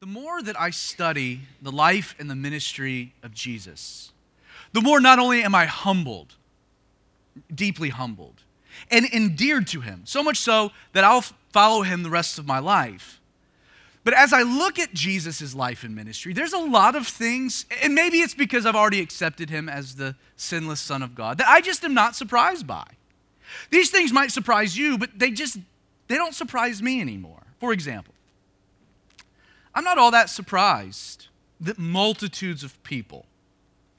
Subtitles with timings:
[0.00, 4.12] The more that I study the life and the ministry of Jesus,
[4.72, 6.36] the more not only am I humbled,
[7.52, 8.42] deeply humbled,
[8.92, 12.60] and endeared to him, so much so that I'll follow him the rest of my
[12.60, 13.20] life.
[14.04, 17.92] But as I look at Jesus' life and ministry, there's a lot of things, and
[17.92, 21.60] maybe it's because I've already accepted him as the sinless Son of God, that I
[21.60, 22.86] just am not surprised by.
[23.70, 25.58] These things might surprise you, but they just
[26.06, 27.42] they don't surprise me anymore.
[27.58, 28.14] For example,
[29.78, 31.28] I'm not all that surprised
[31.60, 33.26] that multitudes of people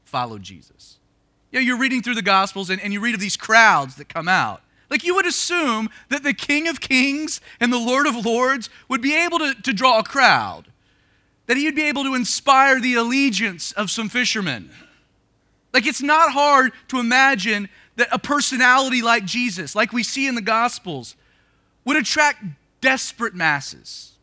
[0.04, 0.98] follow Jesus.
[1.52, 4.10] You know, you're reading through the Gospels and, and you read of these crowds that
[4.10, 4.62] come out.
[4.90, 9.02] Like you would assume that the King of Kings and the Lord of Lords would
[9.02, 10.66] be able to, to draw a crowd,
[11.46, 14.72] that he would be able to inspire the allegiance of some fishermen.
[15.74, 20.36] Like it's not hard to imagine that a personality like Jesus, like we see in
[20.36, 21.16] the Gospels,
[21.86, 22.44] would attract
[22.82, 24.18] desperate masses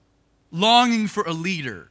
[0.50, 1.90] longing for a leader.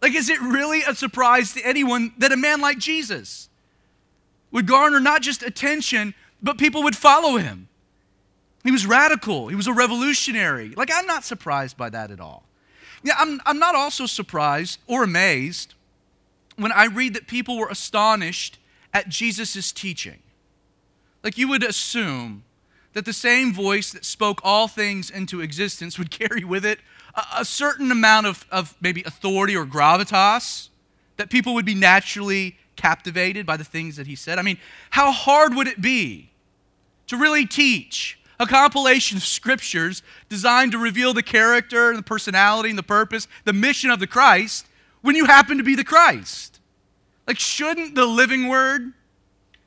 [0.00, 3.48] Like, is it really a surprise to anyone that a man like Jesus
[4.50, 7.68] would garner not just attention, but people would follow him?
[8.62, 10.74] He was radical, he was a revolutionary.
[10.76, 12.44] Like, I'm not surprised by that at all.
[13.02, 15.74] Yeah, I'm, I'm not also surprised or amazed
[16.56, 18.58] when I read that people were astonished
[18.92, 20.20] at Jesus' teaching.
[21.22, 22.43] Like, you would assume
[22.94, 26.80] that the same voice that spoke all things into existence would carry with it
[27.36, 30.68] a, certain amount of, of maybe authority or gravitas,
[31.16, 34.38] that people would be naturally captivated by the things that he said.
[34.38, 34.58] I mean,
[34.90, 36.30] how hard would it be
[37.06, 42.68] to really teach a compilation of scriptures designed to reveal the character and the personality
[42.68, 44.66] and the purpose, the mission of the Christ,
[45.02, 46.60] when you happen to be the Christ?
[47.28, 48.92] Like, shouldn't the living word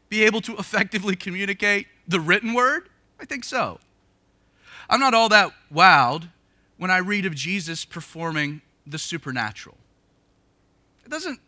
[0.09, 2.89] be able to effectively communicate the written word?
[3.19, 3.79] I think so.
[4.89, 6.29] I'm not all that wowed
[6.77, 9.77] when I read of Jesus performing the supernatural.
[11.05, 11.39] It doesn't,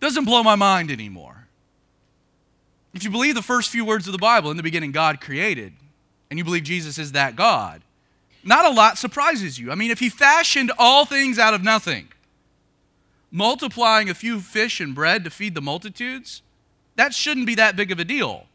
[0.00, 1.46] doesn't blow my mind anymore.
[2.94, 5.72] If you believe the first few words of the Bible, in the beginning, God created,
[6.30, 7.82] and you believe Jesus is that God,
[8.42, 9.70] not a lot surprises you.
[9.70, 12.08] I mean, if He fashioned all things out of nothing,
[13.30, 16.42] multiplying a few fish and bread to feed the multitudes,
[16.96, 18.47] that shouldn't be that big of a deal.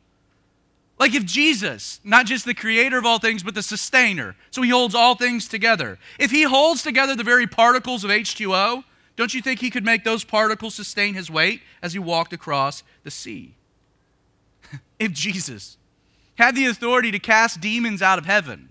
[1.03, 4.69] Like if Jesus, not just the creator of all things, but the sustainer, so he
[4.69, 5.99] holds all things together.
[6.17, 8.85] If he holds together the very particles of H2O,
[9.17, 12.83] don't you think he could make those particles sustain his weight as he walked across
[13.03, 13.53] the sea?
[14.97, 15.75] if Jesus
[16.35, 18.69] had the authority to cast demons out of heaven,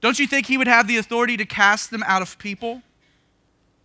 [0.00, 2.80] don't you think he would have the authority to cast them out of people?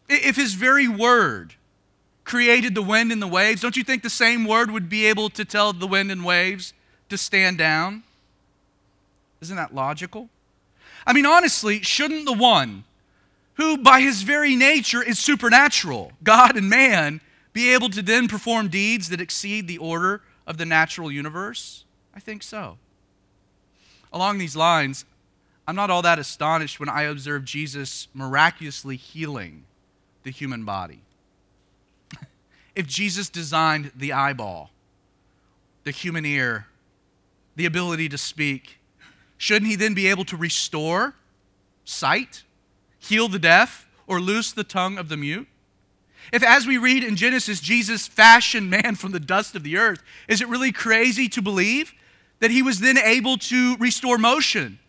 [0.07, 1.55] If his very word
[2.23, 5.29] created the wind and the waves, don't you think the same word would be able
[5.31, 6.71] to tell the wind and waves
[7.09, 8.03] to stand down?
[9.41, 10.29] Isn't that logical?
[11.05, 12.83] I mean, honestly, shouldn't the one
[13.55, 17.21] who, by his very nature, is supernatural, God and man,
[17.53, 21.85] be able to then perform deeds that exceed the order of the natural universe?
[22.15, 22.77] I think so.
[24.11, 25.05] Along these lines,
[25.67, 29.63] I'm not all that astonished when I observe Jesus miraculously healing
[30.23, 31.01] the human body.
[32.75, 34.69] if Jesus designed the eyeball,
[35.83, 36.67] the human ear,
[37.55, 38.79] the ability to speak,
[39.37, 41.15] shouldn't he then be able to restore
[41.83, 42.43] sight,
[42.99, 45.47] heal the deaf, or loose the tongue of the mute?
[46.33, 50.01] If, as we read in Genesis, Jesus fashioned man from the dust of the earth,
[50.27, 51.93] is it really crazy to believe
[52.39, 54.79] that he was then able to restore motion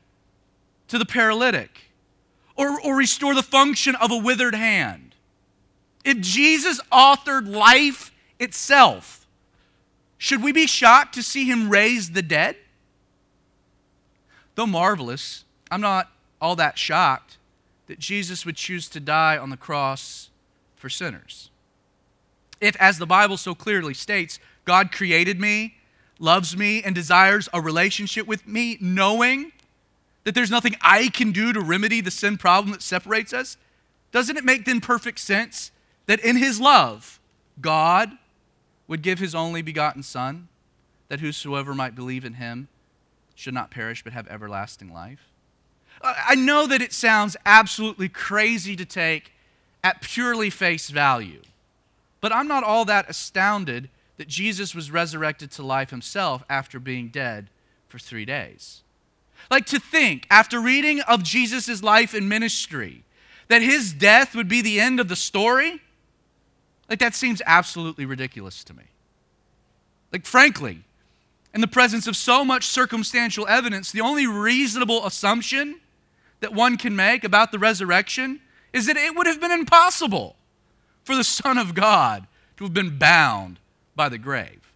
[0.88, 1.91] to the paralytic
[2.56, 5.15] or, or restore the function of a withered hand?
[6.04, 9.26] If Jesus authored life itself,
[10.19, 12.56] should we be shocked to see him raise the dead?
[14.54, 16.10] Though marvelous, I'm not
[16.41, 17.37] all that shocked
[17.87, 20.31] that Jesus would choose to die on the cross
[20.75, 21.50] for sinners.
[22.60, 25.77] If, as the Bible so clearly states, God created me,
[26.19, 29.53] loves me, and desires a relationship with me, knowing
[30.25, 33.56] that there's nothing I can do to remedy the sin problem that separates us,
[34.10, 35.71] doesn't it make then perfect sense
[36.07, 37.21] that in his love,
[37.60, 38.10] God
[38.88, 40.48] would give his only begotten Son,
[41.09, 42.68] that whosoever might believe in him
[43.34, 45.30] should not perish but have everlasting life?
[46.03, 49.33] I know that it sounds absolutely crazy to take
[49.83, 51.42] at purely face value,
[52.21, 53.88] but I'm not all that astounded
[54.18, 57.48] that Jesus was resurrected to life himself after being dead
[57.88, 58.83] for three days.
[59.50, 63.04] Like to think, after reading of Jesus' life and ministry,
[63.48, 65.80] that his death would be the end of the story
[66.88, 68.84] like, that seems absolutely ridiculous to me.
[70.12, 70.84] Like, frankly,
[71.53, 75.80] in the presence of so much circumstantial evidence, the only reasonable assumption
[76.41, 78.41] that one can make about the resurrection
[78.72, 80.36] is that it would have been impossible
[81.03, 83.59] for the Son of God to have been bound
[83.94, 84.72] by the grave.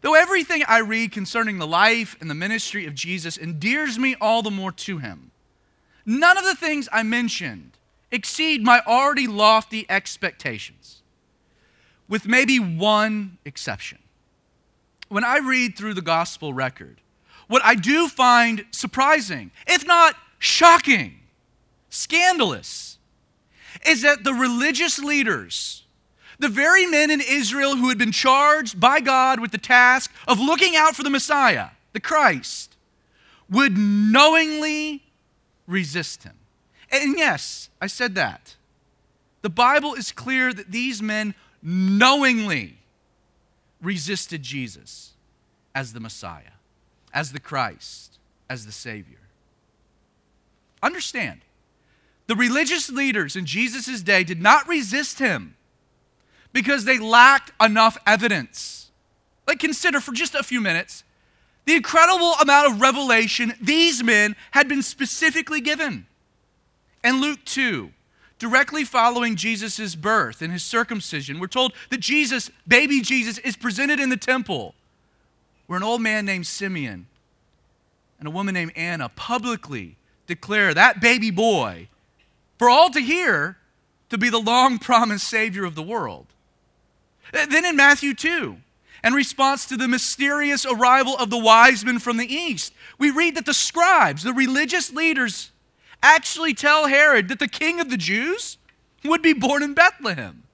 [0.00, 4.42] Though everything I read concerning the life and the ministry of Jesus endears me all
[4.42, 5.30] the more to him,
[6.04, 7.73] none of the things I mentioned
[8.14, 11.02] exceed my already lofty expectations,
[12.08, 13.98] with maybe one exception.
[15.08, 17.00] When I read through the gospel record,
[17.48, 21.20] what I do find surprising, if not shocking,
[21.90, 22.98] scandalous,
[23.86, 25.84] is that the religious leaders
[26.38, 30.38] the very men in Israel who had been charged by God with the task of
[30.38, 32.76] looking out for the Messiah, the Christ,
[33.48, 35.04] would knowingly
[35.66, 36.34] resist him.
[37.02, 38.54] And yes, I said that.
[39.42, 42.78] The Bible is clear that these men knowingly
[43.82, 45.12] resisted Jesus
[45.74, 46.54] as the Messiah,
[47.12, 48.18] as the Christ,
[48.48, 49.18] as the Savior.
[50.82, 51.40] Understand,
[52.26, 55.56] the religious leaders in Jesus' day did not resist him
[56.52, 58.90] because they lacked enough evidence.
[59.46, 61.04] Like, consider for just a few minutes
[61.66, 66.06] the incredible amount of revelation these men had been specifically given.
[67.04, 67.90] And Luke 2,
[68.38, 74.00] directly following Jesus' birth and his circumcision, we're told that Jesus, baby Jesus, is presented
[74.00, 74.74] in the temple
[75.66, 77.06] where an old man named Simeon
[78.18, 79.96] and a woman named Anna publicly
[80.26, 81.88] declare that baby boy
[82.58, 83.58] for all to hear
[84.08, 86.26] to be the long promised Savior of the world.
[87.32, 88.56] Then in Matthew 2,
[89.02, 93.34] in response to the mysterious arrival of the wise men from the east, we read
[93.34, 95.50] that the scribes, the religious leaders,
[96.04, 98.58] actually tell Herod that the king of the Jews
[99.04, 100.44] would be born in Bethlehem.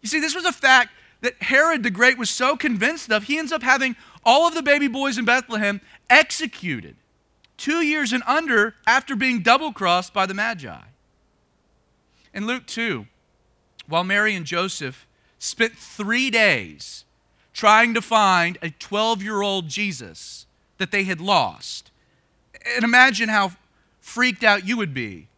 [0.00, 0.90] You see, this was a fact
[1.20, 3.94] that Herod the Great was so convinced of, he ends up having
[4.24, 5.80] all of the baby boys in Bethlehem
[6.10, 6.96] executed
[7.56, 10.80] two years and under after being double crossed by the Magi.
[12.34, 13.06] In Luke 2,
[13.86, 15.06] while Mary and Joseph
[15.38, 17.04] spent three days
[17.52, 20.46] trying to find a 12 year old Jesus
[20.78, 21.90] that they had lost.
[22.74, 23.52] And imagine how
[24.02, 25.28] freaked out you would be.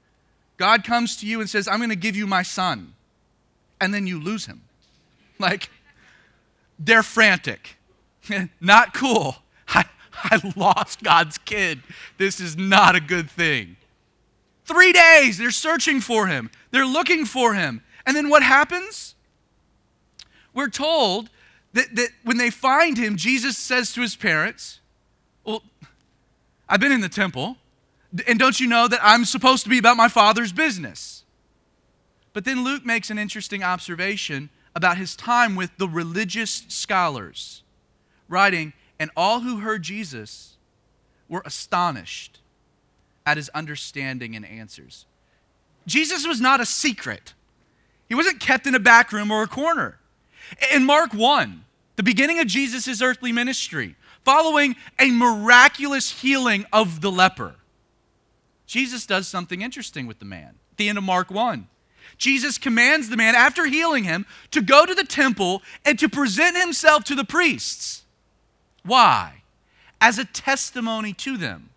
[0.57, 2.95] God comes to you and says, I'm going to give you my son.
[3.81, 4.63] And then you lose him.
[5.37, 5.69] Like,
[6.79, 7.77] they're frantic.
[8.61, 9.37] not cool.
[9.69, 11.81] I, I lost God's kid.
[12.19, 13.77] This is not a good thing.
[14.65, 17.83] Three days, they're searching for him, they're looking for him.
[18.07, 19.15] And then what happens?
[20.55, 21.29] we're told
[21.75, 24.81] that, that when they find him, Jesus says to his parents,
[25.45, 25.63] Well,
[26.69, 27.57] I've been in the temple,
[28.27, 31.25] and don't you know that I'm supposed to be about my father's business?
[32.33, 37.63] But then Luke makes an interesting observation about his time with the religious scholars,
[38.29, 40.57] writing, And all who heard Jesus
[41.29, 42.41] were astonished
[43.25, 45.07] at his understanding and answers.
[45.87, 47.35] Jesus was not a secret.
[48.09, 49.99] He wasn't kept in a back room or a corner.
[50.73, 51.65] In Mark 1,
[51.97, 57.55] the beginning of Jesus' earthly ministry, following a miraculous healing of the leper,
[58.67, 60.55] Jesus does something interesting with the man.
[60.73, 61.69] At the end of Mark 1,
[62.19, 66.57] Jesus commands the man, after healing him, to go to the temple and to present
[66.57, 68.05] himself to the priests.
[68.85, 69.43] Why?
[70.01, 71.71] As a testimony to them.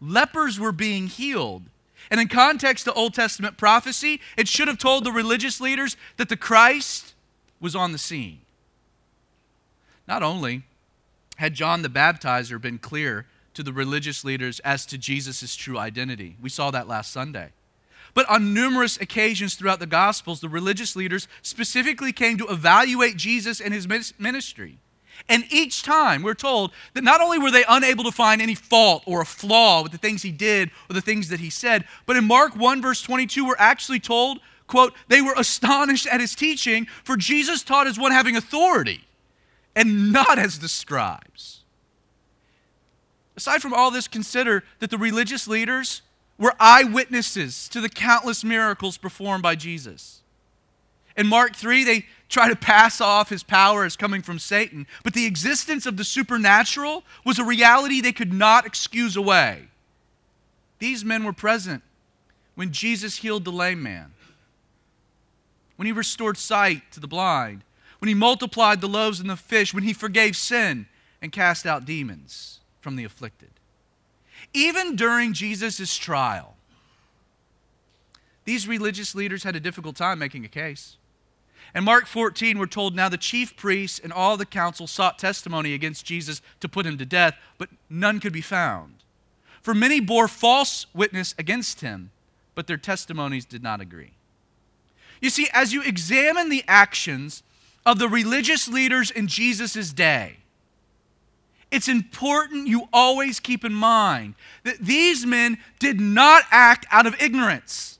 [0.00, 1.62] Lepers were being healed.
[2.10, 6.28] And in context to Old Testament prophecy, it should have told the religious leaders that
[6.28, 7.14] the Christ
[7.60, 8.40] was on the scene.
[10.06, 10.64] Not only
[11.36, 16.36] had John the Baptizer been clear to the religious leaders as to Jesus' true identity,
[16.40, 17.50] we saw that last Sunday.
[18.12, 23.60] But on numerous occasions throughout the Gospels, the religious leaders specifically came to evaluate Jesus
[23.60, 24.78] and his ministry.
[25.28, 29.02] And each time we're told that not only were they unable to find any fault
[29.06, 32.16] or a flaw with the things he did or the things that he said, but
[32.16, 36.86] in Mark 1, verse 22, we're actually told quote, they were astonished at his teaching,
[37.04, 39.04] for Jesus taught as one having authority
[39.76, 41.63] and not as the scribes.
[43.36, 46.02] Aside from all this, consider that the religious leaders
[46.38, 50.22] were eyewitnesses to the countless miracles performed by Jesus.
[51.16, 55.14] In Mark 3, they try to pass off his power as coming from Satan, but
[55.14, 59.68] the existence of the supernatural was a reality they could not excuse away.
[60.80, 61.82] These men were present
[62.56, 64.12] when Jesus healed the lame man
[65.76, 67.64] when he restored sight to the blind,
[67.98, 70.86] when he multiplied the loaves and the fish, when he forgave sin
[71.20, 73.48] and cast out demons from the afflicted.
[74.52, 76.54] Even during Jesus' trial,
[78.44, 80.98] these religious leaders had a difficult time making a case.
[81.74, 85.72] In Mark 14, we're told now the chief priests and all the council sought testimony
[85.72, 88.96] against Jesus to put him to death, but none could be found.
[89.62, 92.10] For many bore false witness against him,
[92.54, 94.12] but their testimonies did not agree.
[95.22, 97.42] You see, as you examine the actions
[97.86, 100.36] of the religious leaders in Jesus' day,
[101.74, 107.20] it's important you always keep in mind that these men did not act out of
[107.20, 107.98] ignorance.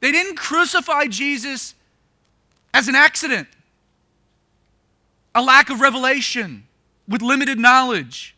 [0.00, 1.74] They didn't crucify Jesus
[2.74, 3.48] as an accident,
[5.34, 6.64] a lack of revelation,
[7.08, 8.36] with limited knowledge.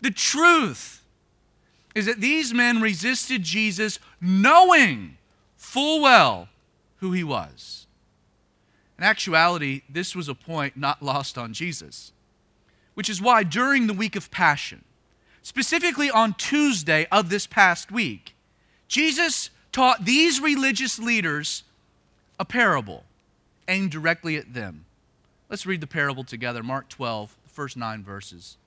[0.00, 1.02] The truth
[1.94, 5.16] is that these men resisted Jesus knowing
[5.56, 6.48] full well
[6.98, 7.86] who he was.
[8.96, 12.12] In actuality, this was a point not lost on Jesus,
[13.00, 14.84] which is why during the week of Passion,
[15.40, 18.34] specifically on Tuesday of this past week,
[18.88, 21.62] Jesus taught these religious leaders
[22.38, 23.04] a parable
[23.68, 24.84] aimed directly at them.
[25.48, 26.62] Let's read the parable together.
[26.62, 28.58] Mark 12, the first nine verses.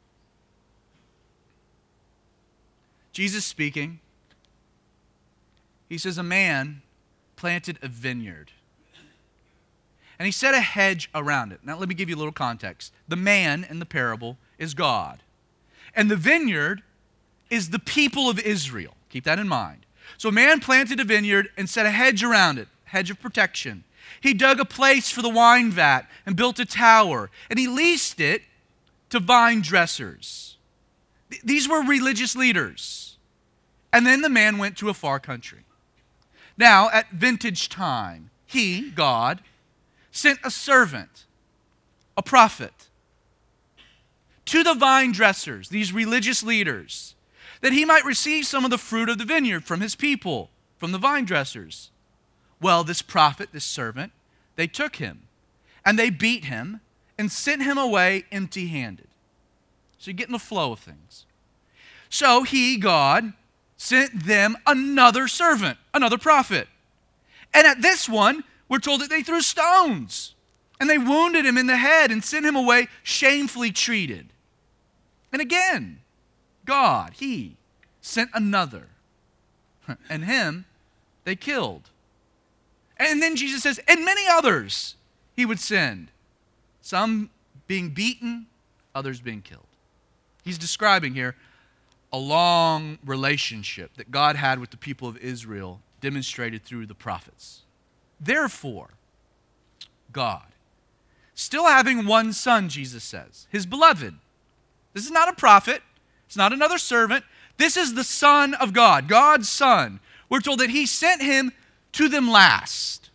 [3.11, 3.99] Jesus speaking,
[5.87, 6.81] he says, A man
[7.35, 8.49] planted a vineyard.
[10.19, 11.61] And he set a hedge around it.
[11.63, 12.93] Now, let me give you a little context.
[13.07, 15.23] The man in the parable is God,
[15.95, 16.83] and the vineyard
[17.49, 18.95] is the people of Israel.
[19.09, 19.85] Keep that in mind.
[20.17, 23.83] So, a man planted a vineyard and set a hedge around it, hedge of protection.
[24.21, 28.19] He dug a place for the wine vat and built a tower, and he leased
[28.19, 28.43] it
[29.09, 30.57] to vine dressers.
[31.43, 33.17] These were religious leaders.
[33.91, 35.59] And then the man went to a far country.
[36.57, 39.41] Now, at vintage time, he, God,
[40.13, 41.25] sent a servant,
[42.15, 42.87] a prophet,
[44.45, 47.15] to the vine dressers, these religious leaders,
[47.61, 50.91] that he might receive some of the fruit of the vineyard from his people, from
[50.91, 51.89] the vine dressers.
[52.61, 54.11] Well, this prophet, this servant,
[54.55, 55.23] they took him
[55.83, 56.81] and they beat him
[57.17, 59.07] and sent him away empty handed.
[59.97, 61.25] So you get in the flow of things.
[62.09, 63.33] So he, God,
[63.77, 66.67] sent them another servant, another prophet.
[67.53, 68.43] And at this one,
[68.73, 70.33] we're told that they threw stones
[70.79, 74.29] and they wounded him in the head and sent him away shamefully treated.
[75.31, 75.99] And again,
[76.65, 77.55] God, He
[78.01, 78.87] sent another,
[80.09, 80.65] and him
[81.23, 81.91] they killed.
[82.97, 84.95] And then Jesus says, and many others
[85.35, 86.07] He would send,
[86.81, 87.29] some
[87.67, 88.47] being beaten,
[88.95, 89.67] others being killed.
[90.43, 91.35] He's describing here
[92.11, 97.62] a long relationship that God had with the people of Israel demonstrated through the prophets.
[98.23, 98.89] Therefore,
[100.11, 100.45] God,
[101.35, 104.15] still having one son, Jesus says, his beloved.
[104.93, 105.81] This is not a prophet,
[106.25, 107.25] it's not another servant.
[107.57, 109.99] This is the Son of God, God's Son.
[110.29, 111.51] We're told that he sent him
[111.91, 113.11] to them last,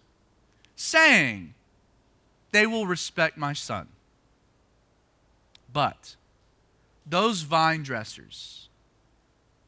[0.76, 1.54] saying,
[2.52, 3.88] They will respect my son.
[5.72, 6.14] But
[7.04, 8.68] those vine dressers,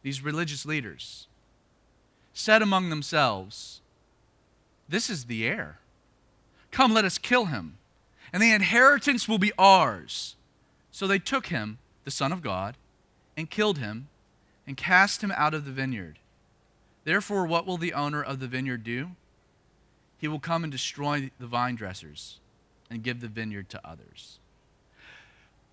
[0.03, 1.27] these religious leaders,
[2.33, 3.80] said among themselves,
[4.91, 5.79] This is the heir.
[6.73, 7.79] Come, let us kill him,
[8.33, 10.35] and the inheritance will be ours.
[10.91, 12.77] So they took him, the Son of God,
[13.37, 14.09] and killed him,
[14.67, 16.19] and cast him out of the vineyard.
[17.05, 19.11] Therefore, what will the owner of the vineyard do?
[20.19, 22.41] He will come and destroy the vine dressers
[22.91, 24.39] and give the vineyard to others.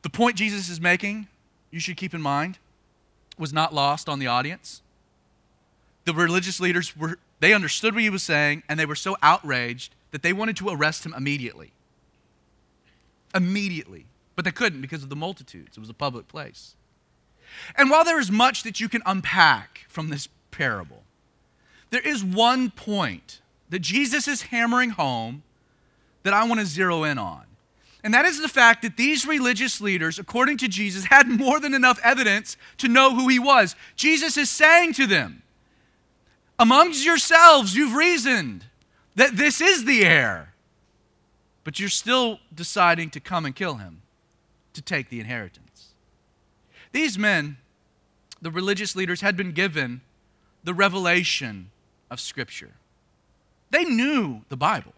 [0.03, 1.27] The point Jesus is making,
[1.71, 2.59] you should keep in mind,
[3.37, 4.81] was not lost on the audience.
[6.05, 9.93] The religious leaders were they understood what he was saying and they were so outraged
[10.11, 11.71] that they wanted to arrest him immediately.
[13.35, 14.05] Immediately.
[14.35, 15.77] But they couldn't because of the multitudes.
[15.77, 16.75] It was a public place.
[17.75, 21.03] And while there is much that you can unpack from this parable,
[21.89, 25.43] there is one point that Jesus is hammering home
[26.23, 27.43] that I want to zero in on.
[28.03, 31.73] And that is the fact that these religious leaders, according to Jesus, had more than
[31.73, 33.75] enough evidence to know who he was.
[33.95, 35.41] Jesus is saying to them,
[36.59, 38.65] Amongst yourselves, you've reasoned
[39.15, 40.53] that this is the heir,
[41.63, 44.01] but you're still deciding to come and kill him
[44.73, 45.93] to take the inheritance.
[46.91, 47.57] These men,
[48.41, 50.01] the religious leaders, had been given
[50.63, 51.69] the revelation
[52.09, 52.73] of Scripture.
[53.69, 54.93] They knew the Bible.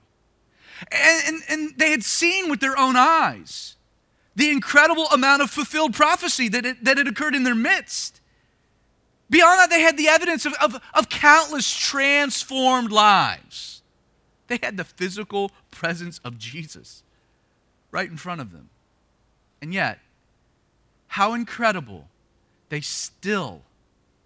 [0.92, 3.76] And, and, and, they had seen with their own eyes
[4.36, 8.19] the incredible amount of fulfilled prophecy that, it, that had occurred in their midst.
[9.30, 13.82] Beyond that, they had the evidence of, of, of countless transformed lives.
[14.48, 17.04] They had the physical presence of Jesus
[17.92, 18.70] right in front of them.
[19.62, 20.00] And yet,
[21.08, 22.08] how incredible,
[22.70, 23.62] they still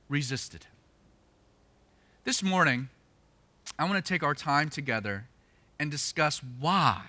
[0.08, 0.72] resisted him.
[2.24, 2.90] This morning,
[3.78, 5.26] I want to take our time together
[5.80, 7.04] and discuss why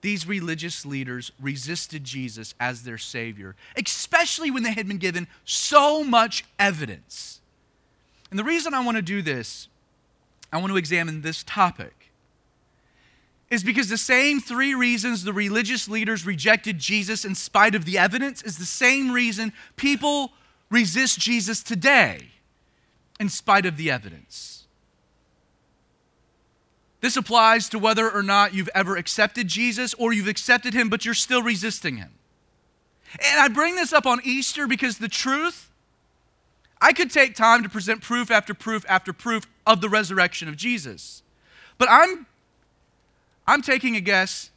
[0.00, 6.04] these religious leaders resisted Jesus as their Savior, especially when they had been given so
[6.04, 7.40] much evidence.
[8.30, 9.68] And the reason I want to do this,
[10.52, 11.92] I want to examine this topic,
[13.50, 17.96] is because the same three reasons the religious leaders rejected Jesus in spite of the
[17.96, 20.32] evidence is the same reason people
[20.70, 22.30] resist Jesus today
[23.20, 24.55] in spite of the evidence.
[27.06, 31.04] This applies to whether or not you've ever accepted Jesus or you've accepted him, but
[31.04, 32.10] you're still resisting him.
[33.24, 35.70] And I bring this up on Easter because the truth,
[36.80, 40.56] I could take time to present proof after proof after proof of the resurrection of
[40.56, 41.22] Jesus.
[41.78, 42.26] But I'm,
[43.46, 44.50] I'm taking a guess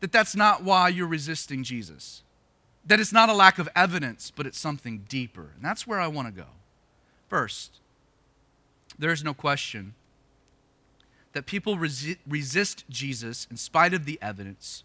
[0.00, 2.24] that that's not why you're resisting Jesus.
[2.84, 5.52] That it's not a lack of evidence, but it's something deeper.
[5.54, 6.48] And that's where I want to go.
[7.28, 7.78] First,
[8.98, 9.94] there is no question
[11.32, 14.82] that people resi- resist Jesus in spite of the evidence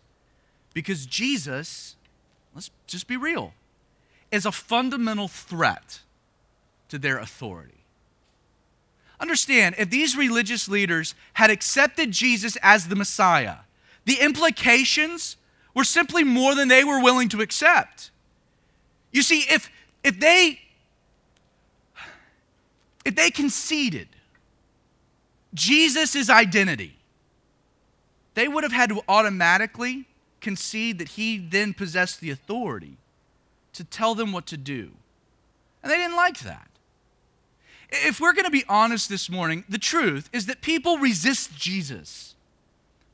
[0.74, 1.96] because Jesus,
[2.54, 3.54] let's just be real,
[4.32, 6.02] is a fundamental threat
[6.90, 7.84] to their authority.
[9.20, 13.60] Understand, if these religious leaders had accepted Jesus as the Messiah,
[14.04, 15.38] the implications
[15.74, 18.12] were simply more than they were willing to accept.
[19.12, 19.72] You see, if,
[20.04, 20.60] if they
[23.06, 24.08] if they conceded
[25.56, 26.98] Jesus' identity,
[28.36, 30.06] they would have had to automatically
[30.42, 32.98] concede that he then possessed the authority
[33.74, 34.92] to tell them what to do.
[35.82, 36.68] And they didn't like that.
[37.90, 42.36] If we're going to be honest this morning, the truth is that people resist Jesus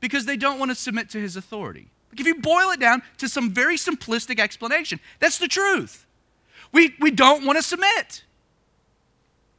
[0.00, 1.88] because they don't want to submit to his authority.
[2.16, 6.06] If you boil it down to some very simplistic explanation, that's the truth.
[6.72, 8.24] We, we don't want to submit.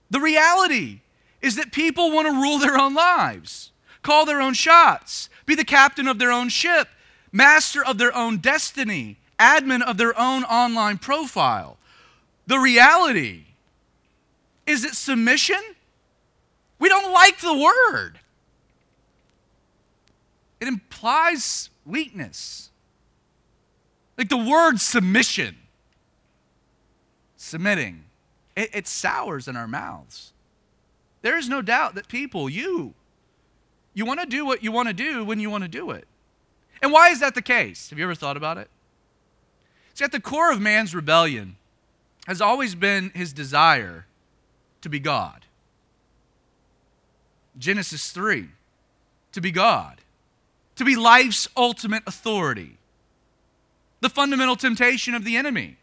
[0.09, 0.99] The reality
[1.43, 3.71] is that people want to rule their own lives,
[4.01, 6.87] call their own shots, be the captain of their own ship,
[7.33, 11.77] master of their own destiny, admin of their own online profile.
[12.47, 13.43] The reality
[14.65, 15.61] is it submission,
[16.79, 18.19] we don't like the word.
[20.61, 22.69] It implies weakness.
[24.17, 25.57] Like the word submission,
[27.35, 28.05] submitting,
[28.55, 30.32] it, it sours in our mouths.
[31.23, 32.93] There is no doubt that people, you,
[33.95, 36.07] you want to do what you want to do when you want to do it.
[36.81, 37.89] And why is that the case?
[37.89, 38.69] Have you ever thought about it?
[39.95, 41.55] See, at the core of man's rebellion
[42.27, 44.05] has always been his desire
[44.81, 45.45] to be God.
[47.57, 48.49] Genesis 3
[49.33, 50.01] to be God,
[50.75, 52.77] to be life's ultimate authority.
[53.99, 55.77] The fundamental temptation of the enemy.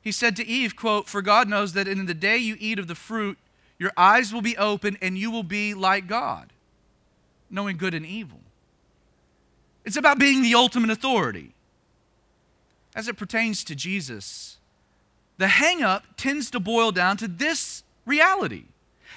[0.00, 2.86] He said to Eve, quote, "For God knows that in the day you eat of
[2.86, 3.38] the fruit,
[3.82, 6.52] your eyes will be open and you will be like God,
[7.50, 8.38] knowing good and evil.
[9.84, 11.52] It's about being the ultimate authority.
[12.94, 14.58] As it pertains to Jesus,
[15.36, 18.66] the hangup tends to boil down to this reality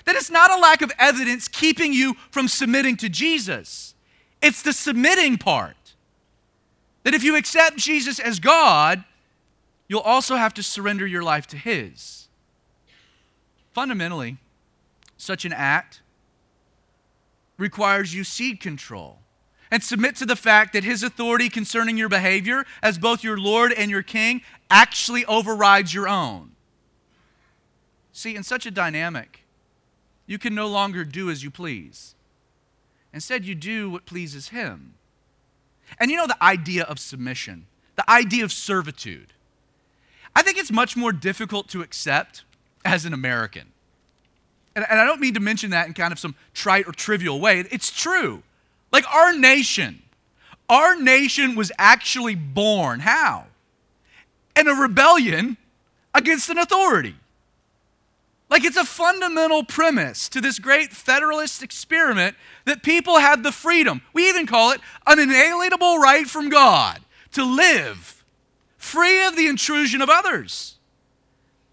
[0.06, 3.94] that it's not a lack of evidence keeping you from submitting to Jesus,
[4.42, 5.78] it's the submitting part.
[7.04, 9.04] That if you accept Jesus as God,
[9.88, 12.28] you'll also have to surrender your life to His.
[13.74, 14.38] Fundamentally,
[15.26, 16.02] such an act
[17.58, 19.20] requires you cede control
[19.72, 23.74] and submit to the fact that his authority concerning your behavior as both your Lord
[23.74, 26.52] and your King actually overrides your own.
[28.12, 29.46] See, in such a dynamic,
[30.28, 32.16] you can no longer do as you please.
[33.14, 34.94] Instead, you do what pleases him.
[36.00, 39.34] And you know the idea of submission, the idea of servitude.
[40.36, 42.44] I think it's much more difficult to accept
[42.84, 43.72] as an American.
[44.76, 47.40] And, and I don't mean to mention that in kind of some trite or trivial
[47.40, 47.60] way.
[47.72, 48.44] It's true.
[48.92, 50.02] Like our nation,
[50.70, 53.00] our nation was actually born.
[53.00, 53.46] How?
[54.56, 55.58] In a rebellion
[56.14, 57.16] against an authority.
[58.50, 62.36] Like it's a fundamental premise to this great federalist experiment
[62.66, 67.02] that people had the freedom, we even call it an inalienable right from God,
[67.34, 68.24] to live
[68.78, 70.75] free of the intrusion of others.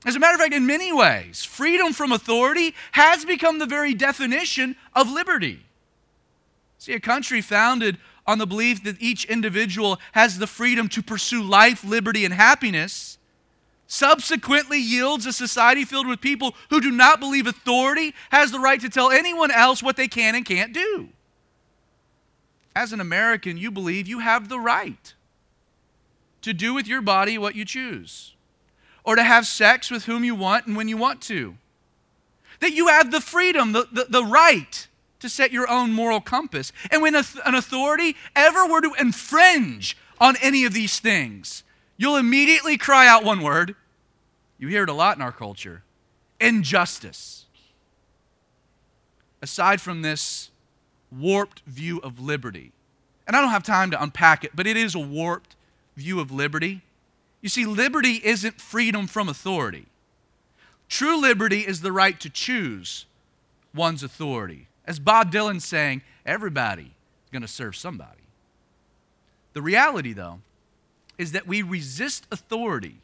[0.04, 3.94] As a matter of fact, in many ways, freedom from authority has become the very
[3.94, 5.60] definition of liberty.
[6.78, 11.42] See, a country founded on the belief that each individual has the freedom to pursue
[11.42, 13.18] life, liberty, and happiness
[13.86, 18.80] subsequently yields a society filled with people who do not believe authority has the right
[18.80, 21.10] to tell anyone else what they can and can't do.
[22.74, 25.14] As an American, you believe you have the right
[26.40, 28.34] to do with your body what you choose
[29.04, 31.56] or to have sex with whom you want and when you want to.
[32.60, 34.86] That you have the freedom, the, the, the right
[35.20, 36.72] to set your own moral compass.
[36.90, 41.64] And when a, an authority ever were to infringe on any of these things,
[41.96, 43.74] you'll immediately cry out one word.
[44.58, 45.82] You hear it a lot in our culture
[46.40, 47.46] injustice.
[49.40, 50.50] Aside from this
[51.10, 52.72] warped view of liberty,
[53.26, 55.56] and I don't have time to unpack it, but it is a warped
[55.96, 56.82] view of liberty.
[57.42, 59.86] You see, liberty isn't freedom from authority.
[60.88, 63.06] True liberty is the right to choose
[63.74, 64.68] one's authority.
[64.86, 68.22] As Bob Dylan's saying, everybody is going to serve somebody.
[69.52, 70.40] The reality, though,
[71.18, 72.96] is that we resist authority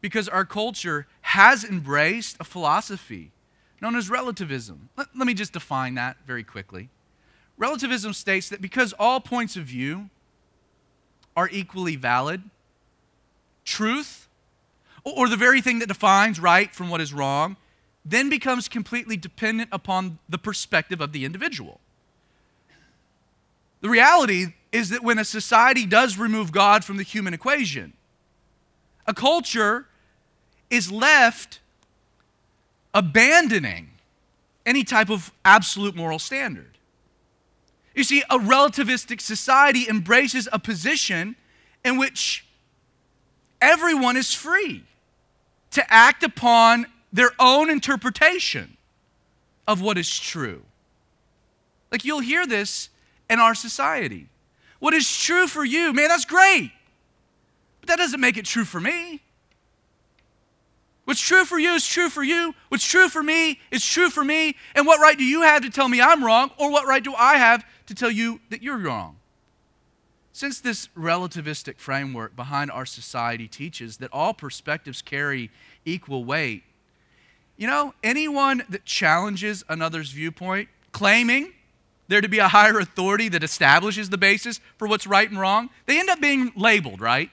[0.00, 3.32] because our culture has embraced a philosophy
[3.80, 4.88] known as relativism.
[4.96, 6.88] Let, let, me just define that very quickly.
[7.56, 10.10] Relativism states that because all points of view
[11.36, 12.42] are equally valid,
[13.68, 14.28] truth,
[15.04, 17.56] or the very thing that defines right from what is wrong,
[18.04, 21.80] then becomes completely dependent upon the perspective of the individual.
[23.80, 27.92] The reality is that when a society does remove God from the human equation,
[29.06, 29.86] a culture
[30.70, 31.60] is left
[32.92, 33.90] abandoning
[34.66, 36.78] any type of absolute moral standard.
[37.94, 41.36] You see, a relativistic society embraces a position
[41.84, 42.44] in which
[43.60, 44.84] everyone is free
[45.72, 48.76] to act upon their own interpretation
[49.66, 50.62] of what is true.
[51.90, 52.88] Like you'll hear this
[53.28, 54.28] in our society.
[54.78, 56.70] What is true for you, man, that's great.
[57.80, 59.20] But that doesn't make it true for me.
[61.04, 62.54] What's true for you is true for you.
[62.68, 64.56] What's true for me is true for me.
[64.74, 67.14] And what right do you have to tell me I'm wrong, or what right do
[67.14, 69.17] I have to tell you that you're wrong?
[70.38, 75.50] Since this relativistic framework behind our society teaches that all perspectives carry
[75.84, 76.62] equal weight,
[77.56, 81.54] you know, anyone that challenges another's viewpoint, claiming
[82.06, 85.70] there to be a higher authority that establishes the basis for what's right and wrong,
[85.86, 87.32] they end up being labeled, right?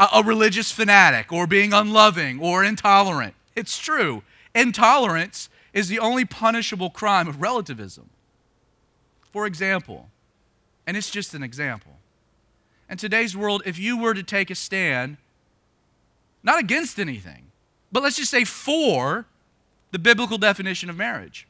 [0.00, 3.34] A, a religious fanatic or being unloving or intolerant.
[3.54, 4.24] It's true.
[4.56, 8.10] Intolerance is the only punishable crime of relativism.
[9.30, 10.08] For example,
[10.84, 11.99] and it's just an example.
[12.90, 15.16] In today's world, if you were to take a stand,
[16.42, 17.46] not against anything,
[17.92, 19.26] but let's just say for
[19.92, 21.46] the biblical definition of marriage,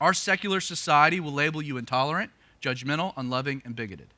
[0.00, 2.30] our secular society will label you intolerant,
[2.62, 4.08] judgmental, unloving, and bigoted.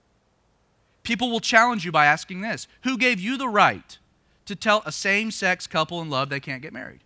[1.03, 3.97] People will challenge you by asking this Who gave you the right
[4.45, 7.01] to tell a same sex couple in love they can't get married?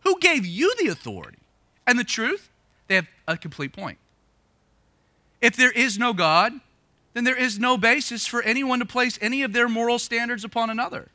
[0.00, 1.38] Who gave you the authority?
[1.86, 2.50] And the truth,
[2.88, 3.96] they have a complete point.
[5.40, 6.52] If there is no God,
[7.12, 10.70] then there is no basis for anyone to place any of their moral standards upon
[10.70, 11.08] another.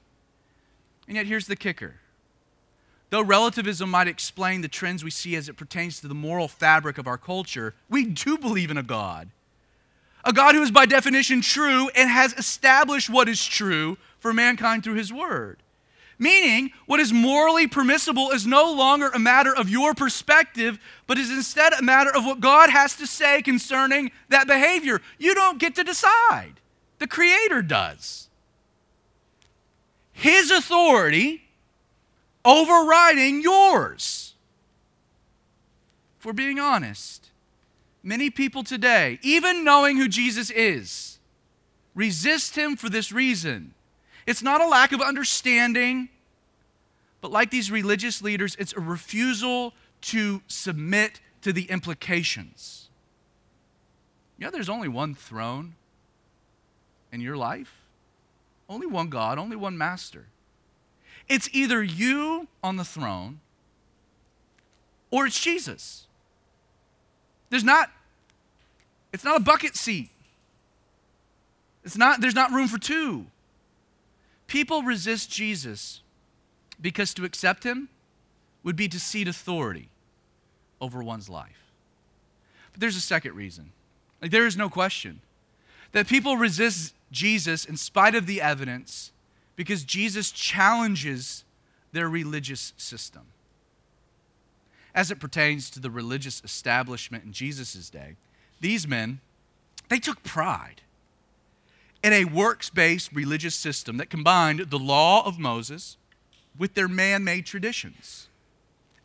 [1.08, 1.96] And yet, here's the kicker
[3.12, 6.98] Though relativism might explain the trends we see as it pertains to the moral fabric
[6.98, 9.30] of our culture, we do believe in a God.
[10.24, 14.84] A God who is by definition true and has established what is true for mankind
[14.84, 15.60] through his word.
[16.18, 21.30] Meaning, what is morally permissible is no longer a matter of your perspective, but is
[21.30, 25.02] instead a matter of what God has to say concerning that behavior.
[25.18, 26.54] You don't get to decide,
[27.00, 28.30] the Creator does.
[30.14, 31.44] His authority
[32.46, 34.36] overriding yours.
[36.18, 37.30] If we're being honest,
[38.02, 41.20] many people today, even knowing who Jesus is,
[41.94, 43.75] resist him for this reason.
[44.26, 46.10] It's not a lack of understanding,
[47.22, 52.90] but like these religious leaders, it's a refusal to submit to the implications.
[54.38, 55.76] Yeah, there's only one throne
[57.12, 57.74] in your life,
[58.68, 60.28] only one God, only one master.
[61.28, 63.40] It's either you on the throne
[65.12, 66.08] or it's Jesus.
[67.50, 67.90] There's not
[69.14, 70.10] it's not a bucket seat.
[71.84, 73.28] It's not there's not room for two.
[74.48, 76.02] People resist Jesus
[76.80, 77.90] because to accept him
[78.64, 79.90] would be to cede authority
[80.82, 81.72] over one's life.
[82.72, 83.72] But there's a second reason.
[84.22, 85.22] Like there is no question
[85.92, 89.12] that people resist Jesus in spite of the evidence
[89.56, 91.44] because Jesus challenges
[91.94, 93.24] their religious system.
[94.94, 98.16] As it pertains to the religious establishment in Jesus' day,
[98.60, 99.20] these men,
[99.90, 100.82] they took pride
[102.06, 105.98] in a works based religious system that combined the law of Moses
[106.56, 108.28] with their man made traditions.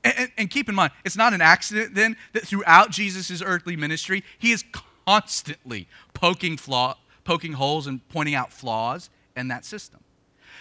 [0.05, 4.23] And, and, keep in mind, it's not an accident then that throughout Jesus' earthly ministry,
[4.39, 4.65] he is
[5.07, 10.01] constantly poking, flaw, poking holes and pointing out flaws in that system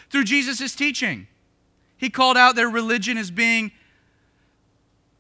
[0.10, 1.28] through Jesus' teaching.
[1.98, 3.74] He called out their religion as being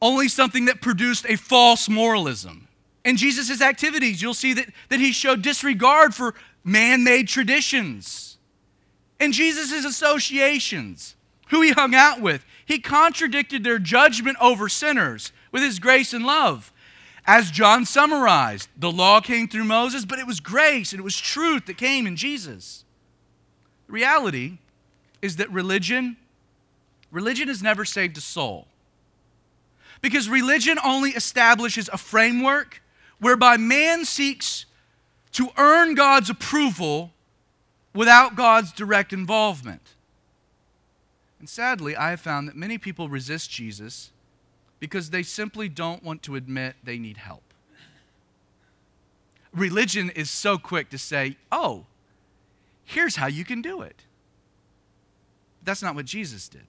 [0.02, 2.70] only something that produced a false moralism.
[3.04, 8.38] In Jesus' activities, you'll see that, that he showed disregard for man made traditions.
[9.20, 11.16] and Jesus' associations,
[11.50, 16.26] who he hung out with, He contradicted their judgment over sinners with his grace and
[16.26, 16.72] love.
[17.26, 21.20] As John summarized, the law came through Moses, but it was grace and it was
[21.20, 22.86] truth that came in Jesus.
[23.88, 24.60] The reality
[25.22, 26.18] is that religion
[27.12, 28.68] religion has never saved a soul.
[30.02, 32.82] Because religion only establishes a framework
[33.20, 34.66] whereby man seeks
[35.34, 37.12] to earn God's approval
[37.94, 39.96] without God's direct involvement.
[41.40, 44.12] And sadly, I have found that many people resist Jesus
[44.80, 47.44] because they simply don't want to admit they need help.
[49.54, 51.86] Religion is so quick to say, oh,
[52.86, 54.04] here's how you can do it.
[55.64, 56.68] That's not what Jesus did.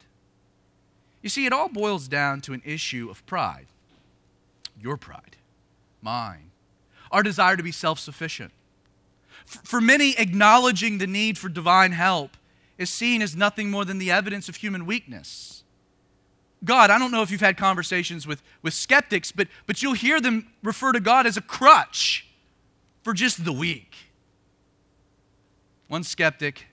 [1.22, 3.66] You see, it all boils down to an issue of pride
[4.80, 5.36] your pride,
[6.00, 6.49] mine,
[7.10, 8.52] our desire to be self sufficient.
[9.44, 12.36] For many, acknowledging the need for divine help
[12.78, 15.64] is seen as nothing more than the evidence of human weakness.
[16.64, 20.20] God, I don't know if you've had conversations with, with skeptics, but, but you'll hear
[20.20, 22.26] them refer to God as a crutch
[23.02, 23.94] for just the weak.
[25.88, 26.66] One skeptic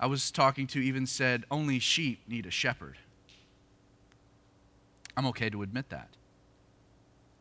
[0.00, 2.98] I was talking to even said, Only sheep need a shepherd.
[5.16, 6.08] I'm okay to admit that.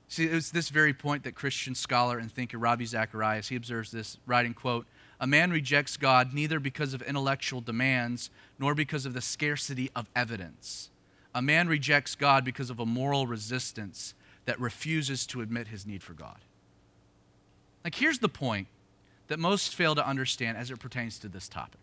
[0.08, 4.18] See, it's this very point that Christian scholar and thinker Ravi Zacharias, he observes this,
[4.26, 4.86] writing, quote,
[5.20, 10.10] a man rejects God neither because of intellectual demands nor because of the scarcity of
[10.16, 10.90] evidence.
[11.34, 14.14] A man rejects God because of a moral resistance
[14.46, 16.38] that refuses to admit his need for God.
[17.84, 18.68] Like, here's the point
[19.28, 21.82] that most fail to understand as it pertains to this topic.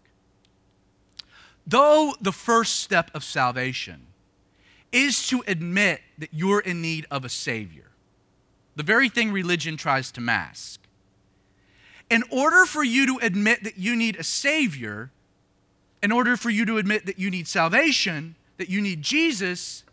[1.66, 4.06] Though the first step of salvation
[4.90, 7.91] is to admit that you're in need of a Savior,
[8.76, 10.80] the very thing religion tries to mask.
[12.10, 15.10] In order for you to admit that you need a Savior,
[16.02, 19.84] in order for you to admit that you need salvation, that you need Jesus,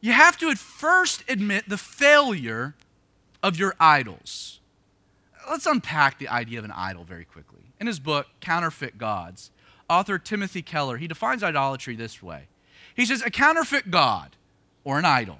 [0.00, 2.74] you have to at first admit the failure
[3.42, 4.60] of your idols.
[5.48, 7.60] Let's unpack the idea of an idol very quickly.
[7.78, 9.50] In his book, Counterfeit Gods,
[9.88, 12.48] author Timothy Keller, he defines idolatry this way.
[12.94, 14.36] He says, A counterfeit God
[14.82, 15.38] or an idol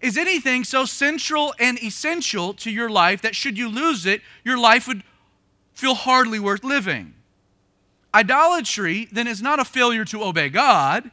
[0.00, 4.58] is anything so central and essential to your life that should you lose it, your
[4.58, 5.02] life would
[5.74, 7.14] feel hardly worth living.
[8.14, 11.10] Idolatry then is not a failure to obey God,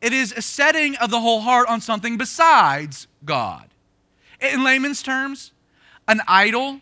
[0.00, 3.68] it is a setting of the whole heart on something besides God.
[4.40, 5.52] In layman's terms,
[6.06, 6.80] an idol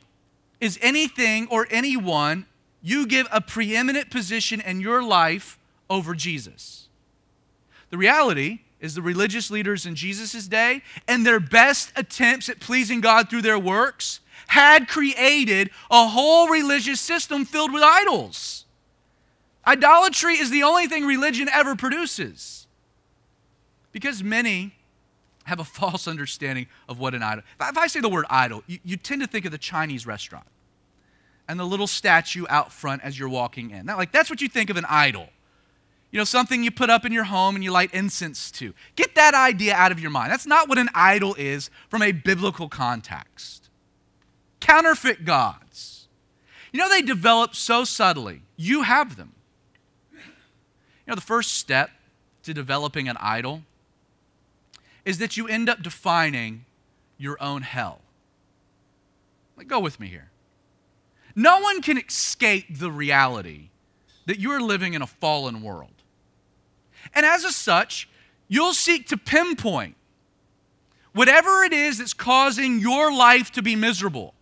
[0.60, 2.46] is anything or anyone
[2.82, 6.88] you give a preeminent position in your life over Jesus.
[7.90, 13.00] The reality is the religious leaders in Jesus' day and their best attempts at pleasing
[13.00, 18.66] God through their works had created a whole religious system filled with idols.
[19.66, 22.66] Idolatry is the only thing religion ever produces.
[23.90, 24.74] Because many
[25.44, 27.42] have a false understanding of what an idol.
[27.58, 30.46] If I say the word idol, you, you tend to think of the Chinese restaurant
[31.48, 33.86] and the little statue out front as you're walking in.
[33.86, 35.30] Now, like that's what you think of an idol.
[36.14, 38.72] You know, something you put up in your home and you light incense to.
[38.94, 40.30] Get that idea out of your mind.
[40.30, 43.68] That's not what an idol is from a biblical context.
[44.60, 46.06] Counterfeit gods.
[46.72, 48.42] You know, they develop so subtly.
[48.56, 49.32] You have them.
[50.12, 50.20] You
[51.08, 51.90] know, the first step
[52.44, 53.62] to developing an idol
[55.04, 56.64] is that you end up defining
[57.18, 58.02] your own hell.
[59.56, 60.30] Like, go with me here.
[61.34, 63.70] No one can escape the reality
[64.26, 65.93] that you are living in a fallen world.
[67.12, 68.08] And as a such,
[68.48, 69.96] you'll seek to pinpoint
[71.12, 74.34] whatever it is that's causing your life to be miserable.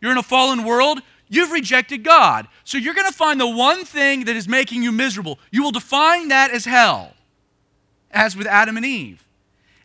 [0.00, 2.46] You're in a fallen world, you've rejected God.
[2.64, 5.38] So you're going to find the one thing that is making you miserable.
[5.50, 7.14] You will define that as hell,
[8.10, 9.26] as with Adam and Eve.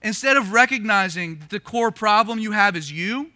[0.02, 3.32] Instead of recognizing that the core problem you have is you,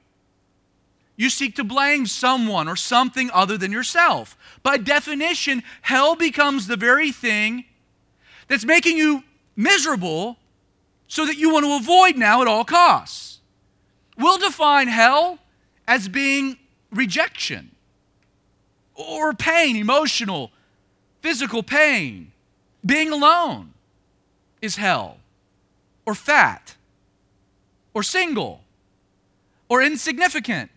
[1.15, 4.37] you seek to blame someone or something other than yourself.
[4.61, 7.65] By definition, hell becomes the very thing
[8.47, 9.23] that's making you
[9.55, 10.37] miserable
[11.07, 13.39] so that you want to avoid now at all costs.
[14.17, 15.39] We'll define hell
[15.87, 16.57] as being
[16.91, 17.71] rejection
[18.95, 20.51] or pain, emotional,
[21.21, 22.31] physical pain.
[22.85, 23.73] Being alone
[24.61, 25.17] is hell,
[26.05, 26.75] or fat,
[27.93, 28.61] or single,
[29.69, 30.71] or insignificant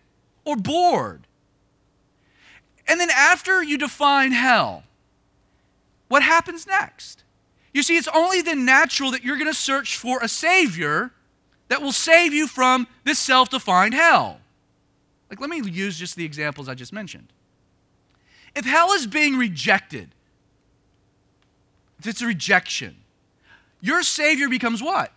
[0.45, 1.27] or bored.
[2.87, 4.83] And then after you define hell,
[6.09, 7.23] what happens next?
[7.73, 11.11] You see, it's only then natural that you're going to search for a Savior
[11.69, 14.39] that will save you from this self defined hell.
[15.29, 17.31] Like, let me use just the examples I just mentioned.
[18.53, 20.09] If hell is being rejected,
[21.99, 22.97] if it's a rejection,
[23.79, 25.13] your Savior becomes what?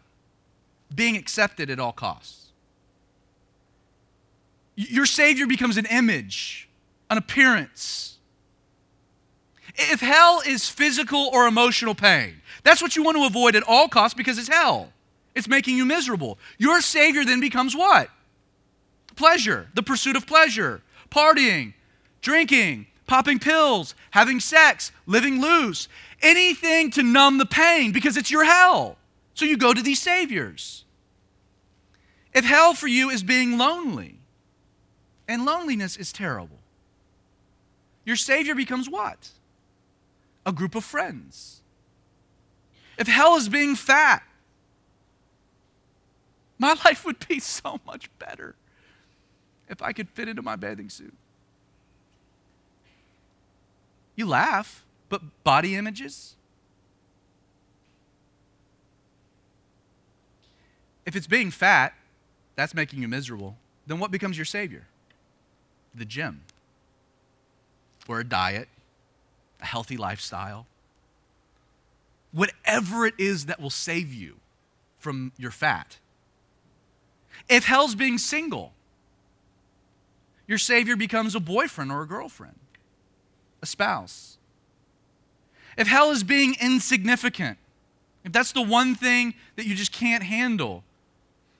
[0.94, 2.52] Being accepted at all costs.
[4.76, 6.68] Your Savior becomes an image,
[7.10, 8.18] an appearance.
[9.76, 13.88] If hell is physical or emotional pain, that's what you want to avoid at all
[13.88, 14.92] costs because it's hell.
[15.34, 16.38] It's making you miserable.
[16.58, 18.08] Your Savior then becomes what?
[19.16, 21.74] Pleasure, the pursuit of pleasure, partying,
[22.20, 25.88] drinking, popping pills, having sex, living loose,
[26.22, 28.96] anything to numb the pain because it's your hell.
[29.34, 30.84] So you go to these saviors.
[32.32, 34.18] If hell for you is being lonely,
[35.28, 36.58] and loneliness is terrible,
[38.04, 39.30] your savior becomes what?
[40.46, 41.62] A group of friends.
[42.98, 44.22] If hell is being fat,
[46.58, 48.54] my life would be so much better
[49.68, 51.14] if I could fit into my bathing suit.
[54.16, 56.36] You laugh, but body images?
[61.04, 61.94] If it's being fat,
[62.56, 64.86] that's making you miserable, then what becomes your savior?
[65.94, 66.42] The gym,
[68.08, 68.68] or a diet,
[69.60, 70.66] a healthy lifestyle.
[72.34, 74.36] Whatever it is that will save you
[74.98, 75.98] from your fat.
[77.48, 78.72] If hell's being single,
[80.46, 82.58] your savior becomes a boyfriend or a girlfriend
[83.64, 84.36] a spouse.
[85.78, 87.56] If hell is being insignificant,
[88.24, 90.84] if that's the one thing that you just can't handle,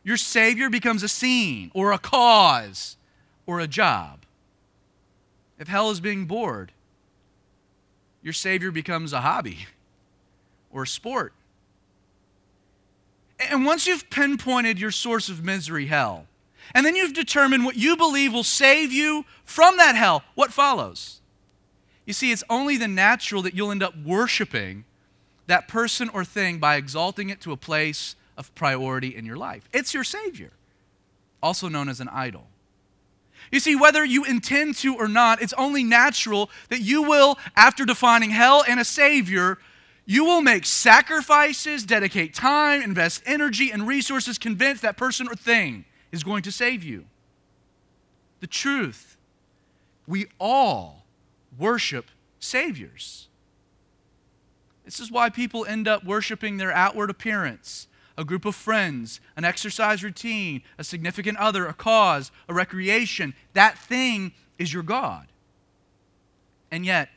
[0.04, 2.98] your Savior becomes a scene or a cause
[3.46, 4.20] or a job.
[5.58, 6.72] If hell is being bored,
[8.22, 9.66] your Savior becomes a hobby
[10.74, 11.32] or sport.
[13.50, 16.26] And once you've pinpointed your source of misery, hell,
[16.74, 21.20] and then you've determined what you believe will save you from that hell, what follows?
[22.06, 24.84] You see, it's only the natural that you'll end up worshiping
[25.46, 29.68] that person or thing by exalting it to a place of priority in your life.
[29.72, 30.50] It's your Savior,
[31.42, 32.46] also known as an idol.
[33.52, 37.84] You see, whether you intend to or not, it's only natural that you will, after
[37.84, 39.58] defining hell and a Savior,
[40.06, 45.84] you will make sacrifices, dedicate time, invest energy and resources, convinced that person or thing
[46.12, 47.06] is going to save you.
[48.40, 49.16] The truth,
[50.06, 51.06] we all
[51.58, 53.28] worship saviors.
[54.84, 57.86] This is why people end up worshiping their outward appearance
[58.16, 63.34] a group of friends, an exercise routine, a significant other, a cause, a recreation.
[63.54, 65.26] That thing is your God.
[66.70, 67.08] And yet,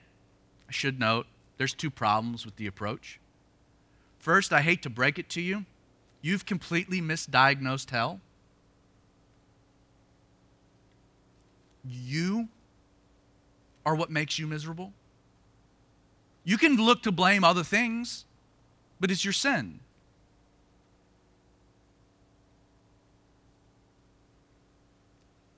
[0.67, 3.19] I should note, there's two problems with the approach.
[4.19, 5.65] First, I hate to break it to you,
[6.21, 8.19] you've completely misdiagnosed hell.
[11.89, 12.49] You
[13.85, 14.91] are what makes you miserable?
[16.43, 18.25] You can look to blame other things,
[18.99, 19.79] but it's your sin.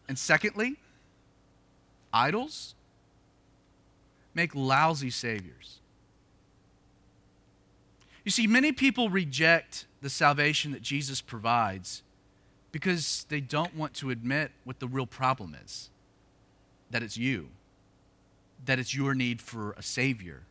[0.08, 0.78] And secondly,
[2.12, 2.74] idols
[4.34, 5.80] make lousy saviors.
[8.30, 12.04] You see, many people reject the salvation that Jesus provides
[12.72, 15.90] because they don't want to admit what the real problem is
[16.92, 17.48] that it's you
[18.68, 20.44] that it's your need for a Savior.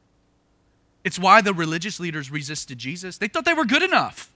[1.04, 3.16] It's why the religious leaders resisted Jesus.
[3.16, 4.32] They thought they were good enough.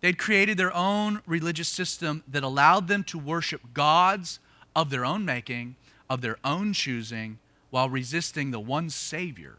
[0.00, 4.40] They'd created their own religious system that allowed them to worship gods
[4.74, 5.76] of their own making,
[6.10, 7.38] of their own choosing,
[7.70, 9.58] while resisting the one Savior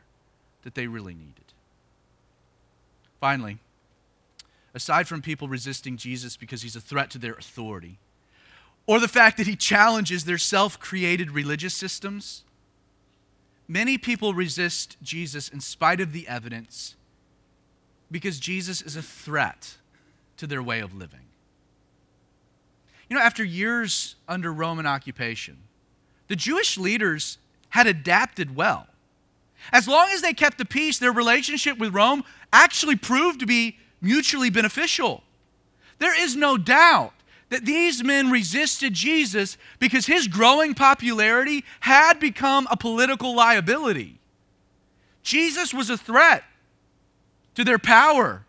[0.63, 1.42] that they really needed.
[3.23, 3.57] Finally,
[4.73, 7.97] aside from people resisting Jesus because he's a threat to their authority,
[8.86, 12.43] or the fact that he challenges their self created religious systems.
[13.65, 16.97] Many people resist Jesus in spite of the evidence
[18.12, 19.77] because Jesus is a threat
[20.36, 21.27] to their way of living.
[23.09, 25.59] You know, after years under Roman occupation,
[26.27, 27.38] the Jewish leaders
[27.69, 28.88] had adapted well.
[29.71, 33.77] As long as they kept the peace, their relationship with Rome actually proved to be
[34.02, 35.23] mutually beneficial.
[36.00, 37.13] There is no doubt
[37.50, 44.19] that these men resisted Jesus because his growing popularity had become a political liability.
[45.21, 46.44] Jesus was a threat
[47.56, 48.46] to their power,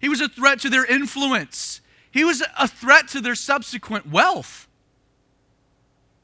[0.00, 1.80] he was a threat to their influence,
[2.10, 4.68] he was a threat to their subsequent wealth.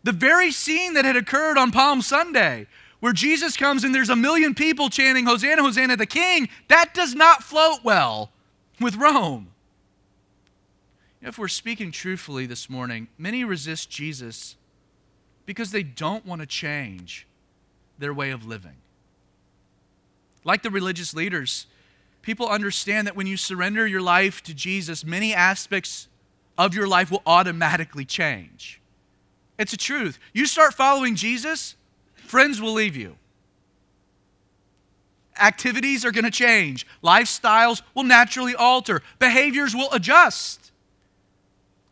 [0.03, 2.66] The very scene that had occurred on Palm Sunday,
[3.05, 7.15] where Jesus comes and there's a million people chanting, Hosanna, Hosanna, the King, that does
[7.15, 8.33] not float well
[8.81, 9.49] with Rome.
[11.21, 14.57] If we're speaking truthfully this morning, many resist Jesus
[15.45, 17.27] because they don't want to change
[17.99, 18.77] their way of living.
[20.43, 21.67] Like the religious leaders,
[22.23, 26.09] people understand that when you surrender your life to Jesus, many aspects
[26.57, 28.81] of your life will automatically change.
[29.59, 30.19] It's a truth.
[30.33, 31.77] You start following Jesus,
[32.25, 33.16] friends will leave you.
[35.41, 36.87] Activities are going to change.
[37.03, 39.03] Lifestyles will naturally alter.
[39.18, 40.70] Behaviors will adjust.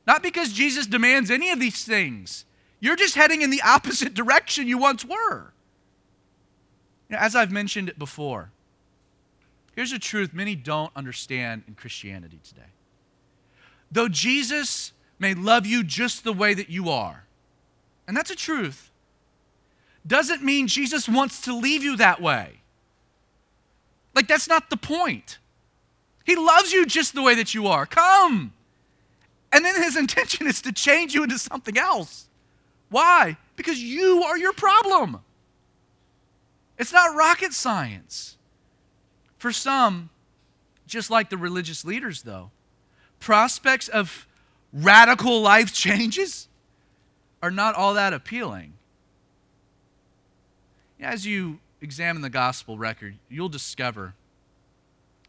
[0.06, 2.44] Not because Jesus demands any of these things.
[2.80, 5.52] You're just heading in the opposite direction you once were.
[7.10, 8.50] As I've mentioned it before,
[9.74, 12.70] here's a truth many don't understand in Christianity today.
[13.90, 17.24] Though Jesus may love you just the way that you are,
[18.08, 18.90] and that's a truth,
[20.06, 22.60] doesn't mean Jesus wants to leave you that way.
[24.14, 25.38] Like, that's not the point.
[26.24, 27.86] He loves you just the way that you are.
[27.86, 28.52] Come.
[29.52, 32.28] And then his intention is to change you into something else.
[32.88, 33.36] Why?
[33.56, 35.20] Because you are your problem.
[36.78, 38.36] It's not rocket science.
[39.38, 40.10] For some,
[40.86, 42.50] just like the religious leaders, though,
[43.18, 44.26] prospects of
[44.72, 46.48] radical life changes
[47.42, 48.74] are not all that appealing.
[51.02, 54.14] As you examine the gospel record, you'll discover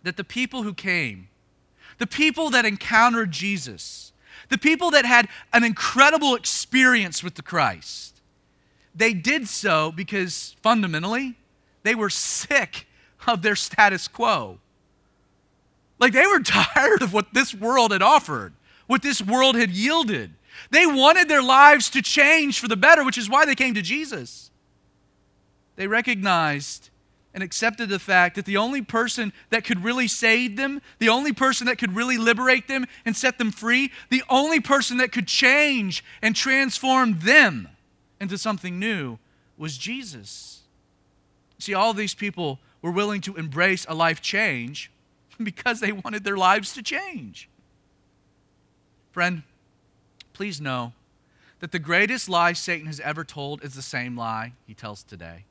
[0.03, 1.29] that the people who came,
[1.97, 4.13] the people that encountered Jesus,
[4.49, 8.21] the people that had an incredible experience with the Christ,
[8.93, 11.37] they did so because fundamentally
[11.81, 12.85] they were sick
[13.25, 14.59] of their status quo.
[15.97, 18.53] Like they were tired of what this world had offered,
[18.85, 20.33] what this world had yielded.
[20.69, 23.81] They wanted their lives to change for the better, which is why they came to
[23.81, 24.51] Jesus.
[25.75, 26.89] They recognized
[27.33, 31.33] and accepted the fact that the only person that could really save them, the only
[31.33, 35.27] person that could really liberate them and set them free, the only person that could
[35.27, 37.69] change and transform them
[38.19, 39.17] into something new
[39.57, 40.61] was Jesus.
[41.57, 44.91] See, all these people were willing to embrace a life change
[45.41, 47.49] because they wanted their lives to change.
[49.11, 49.43] Friend,
[50.33, 50.93] please know
[51.59, 55.45] that the greatest lie Satan has ever told is the same lie he tells today.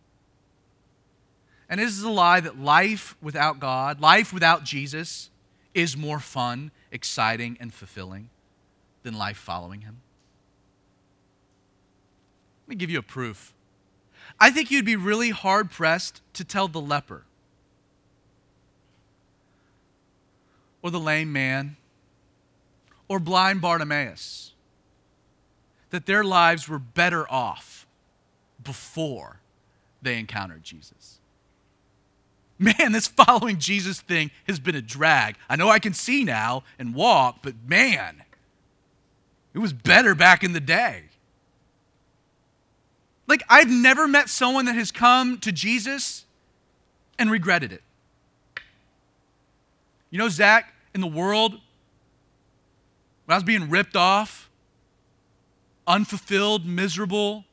[1.72, 5.30] And this is a lie that life without God, life without Jesus,
[5.72, 8.28] is more fun, exciting, and fulfilling
[9.04, 10.02] than life following Him.
[12.64, 13.54] Let me give you a proof.
[14.38, 17.24] I think you'd be really hard pressed to tell the leper
[20.82, 21.76] or the lame man
[23.08, 24.52] or blind Bartimaeus
[25.88, 27.86] that their lives were better off
[28.62, 29.40] before
[30.02, 31.20] they encountered Jesus
[32.62, 35.36] man, this following Jesus thing has been a drag.
[35.48, 38.22] I know I can see now and walk, but man,
[39.54, 41.04] it was better back in the day.
[43.26, 46.24] Like, I've never met someone that has come to Jesus
[47.18, 47.82] and regretted it.
[50.10, 51.52] You know, Zach, in the world,
[53.24, 54.50] when I was being ripped off,
[55.86, 57.44] unfulfilled, miserable,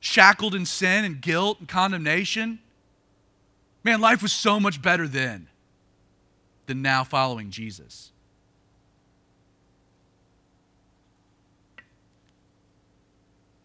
[0.00, 2.60] shackled in sin and guilt and condemnation,
[3.84, 5.48] Man, life was so much better then
[6.66, 8.12] than now following Jesus.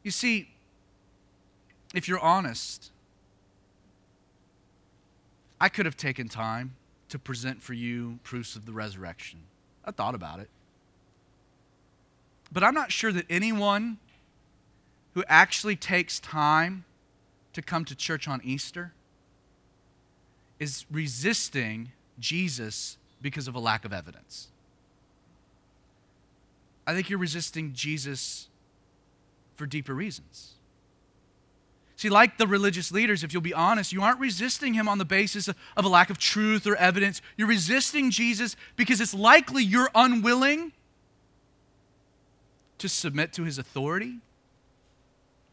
[0.04, 0.50] You see,
[1.94, 2.92] if you're honest,
[5.60, 6.76] I could have taken time
[7.10, 9.40] to present for you proofs of the resurrection.
[9.86, 10.50] I thought about it.
[12.52, 13.98] But I'm not sure that anyone
[15.14, 16.86] who actually takes time
[17.54, 18.94] to come to church on Easter
[20.64, 24.48] is resisting Jesus because of a lack of evidence.
[26.88, 28.48] I think you're resisting Jesus
[29.56, 30.54] for deeper reasons.
[31.96, 35.06] See, like the religious leaders, if you'll be honest, you aren't resisting him on the
[35.06, 37.22] basis of a lack of truth or evidence.
[37.38, 40.74] You're resisting Jesus because it's likely you're unwilling
[42.80, 44.18] to submit to his authority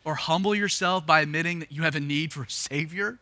[0.05, 3.19] or humble yourself by admitting that you have a need for a Savior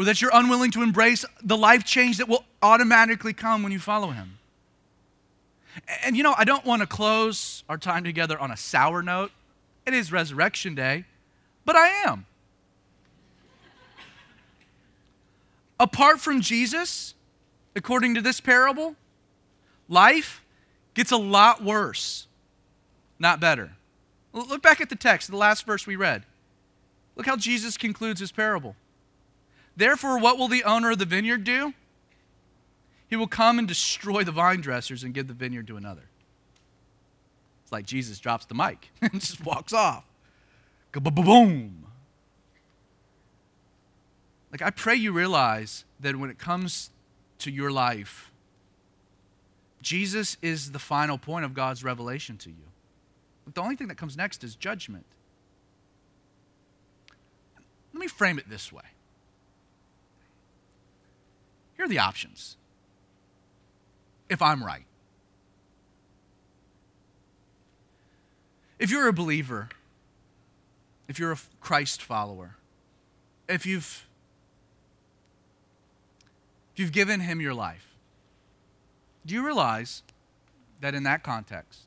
[0.00, 3.78] or that you're unwilling to embrace the life change that will automatically come when you
[3.78, 4.38] follow him.
[6.02, 9.30] And you know, I don't want to close our time together on a sour note.
[9.84, 11.04] It is Resurrection Day,
[11.66, 12.24] but I am.
[15.78, 17.14] Apart from Jesus,
[17.76, 18.96] according to this parable,
[19.86, 20.42] life
[20.94, 22.26] gets a lot worse,
[23.18, 23.72] not better.
[24.32, 26.24] Look back at the text, the last verse we read.
[27.16, 28.76] Look how Jesus concludes his parable.
[29.80, 31.72] Therefore, what will the owner of the vineyard do?
[33.08, 36.02] He will come and destroy the vine dressers and give the vineyard to another.
[37.62, 40.04] It's like Jesus drops the mic and just walks off.
[40.92, 41.86] Boom.
[44.52, 46.90] Like, I pray you realize that when it comes
[47.38, 48.30] to your life,
[49.80, 52.66] Jesus is the final point of God's revelation to you.
[53.46, 55.06] But the only thing that comes next is judgment.
[57.94, 58.82] Let me frame it this way.
[61.80, 62.58] Here are the options.
[64.28, 64.84] If I'm right.
[68.78, 69.70] If you're a believer,
[71.08, 72.56] if you're a Christ follower,
[73.48, 74.06] if you've
[76.74, 77.96] if you've given him your life,
[79.24, 80.02] do you realize
[80.82, 81.84] that in that context,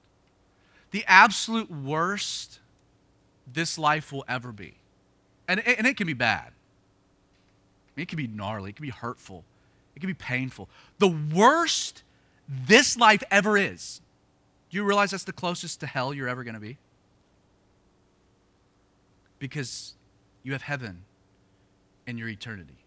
[0.90, 2.62] the absolute worst
[3.46, 4.74] this life will ever be,
[5.48, 6.52] and and it can be bad,
[7.96, 9.46] it can be gnarly, it can be hurtful,
[9.96, 10.70] it can be painful.
[11.00, 12.04] The worst
[12.48, 14.02] this life ever is,
[14.70, 16.78] do you realize that's the closest to hell you're ever going to be?
[19.40, 19.94] Because
[20.42, 21.04] you have heaven
[22.08, 22.78] and your eternity.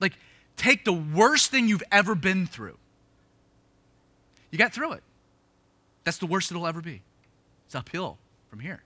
[0.00, 0.12] Like,
[0.56, 2.76] take the worst thing you've ever been through.
[4.50, 5.02] You got through it.
[6.04, 7.02] That's the worst it'll ever be.
[7.66, 8.82] It's uphill from here.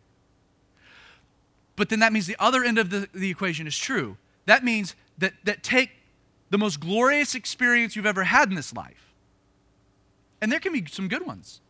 [1.77, 4.17] But then that means the other end of the, the equation is true.
[4.47, 5.91] That means that, that take
[6.51, 9.15] the most glorious experience you've ever had in this life,
[10.41, 11.61] and there can be some good ones,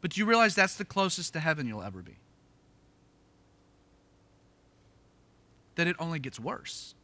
[0.00, 2.16] but do you realize that's the closest to heaven you'll ever be?
[5.74, 6.94] That it only gets worse.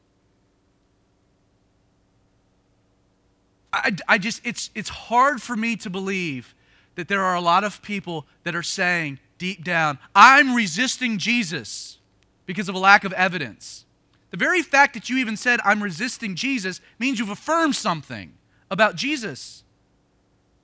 [3.73, 6.55] I, I just, it's, it's hard for me to believe
[6.95, 11.99] that there are a lot of people that are saying deep down, I'm resisting Jesus
[12.47, 13.87] because of a lack of evidence.
[14.33, 18.33] The very fact that you even said, I'm resisting Jesus, means you've affirmed something
[18.71, 19.63] about Jesus.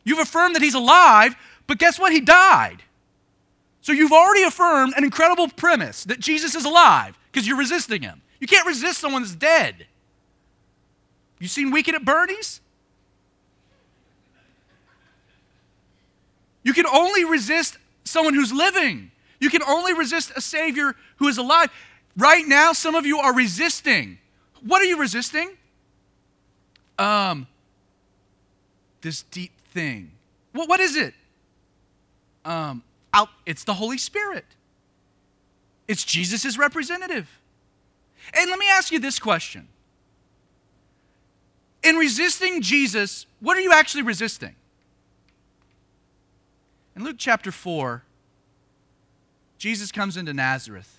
[0.05, 2.11] You've affirmed that he's alive, but guess what?
[2.11, 2.83] He died.
[3.83, 8.23] So you've already affirmed an incredible premise that Jesus is alive because you're resisting him.
[8.41, 9.87] You can't resist someone that's dead.
[11.39, 12.61] You seen Weekend at Bernie's?
[16.63, 19.11] You can only resist someone who's living.
[19.41, 21.71] You can only resist a Savior who is alive.
[22.19, 24.19] Right now, some of you are resisting.
[24.67, 25.51] What are you resisting?
[26.99, 27.47] Um,
[29.03, 30.11] this deep thing.
[30.53, 31.15] What, what is it?
[32.45, 32.83] Um,
[33.15, 34.45] out, it's the Holy Spirit.
[35.87, 37.29] It's Jesus' representative.
[38.35, 39.69] And let me ask you this question.
[41.85, 44.57] In resisting Jesus, what are you actually resisting?
[46.97, 48.03] In Luke chapter 4,
[49.57, 50.98] Jesus comes into Nazareth,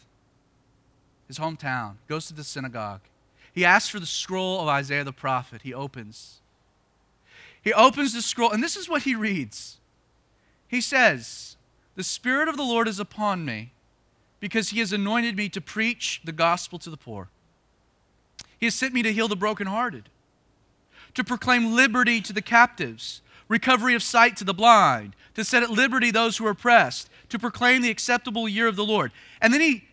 [1.30, 3.02] his hometown, goes to the synagogue.
[3.54, 5.62] He asks for the scroll of Isaiah the prophet.
[5.62, 6.42] He opens.
[7.62, 9.78] He opens the scroll, and this is what he reads.
[10.68, 11.56] He says,
[11.96, 13.72] The Spirit of the Lord is upon me,
[14.40, 17.30] because he has anointed me to preach the gospel to the poor.
[18.60, 20.10] He has sent me to heal the brokenhearted,
[21.14, 25.70] to proclaim liberty to the captives recovery of sight to the blind, to set at
[25.70, 29.12] liberty those who are oppressed, to proclaim the acceptable year of the Lord.
[29.42, 29.89] And then he